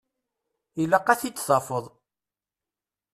Ilaq 0.81 1.07
ad 1.13 1.19
t-id-tafeḍ. 1.19 1.85